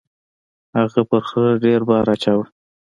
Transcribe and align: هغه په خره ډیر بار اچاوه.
هغه 0.77 1.01
په 1.09 1.17
خره 1.27 1.53
ډیر 1.63 1.81
بار 1.89 2.05
اچاوه. 2.15 2.45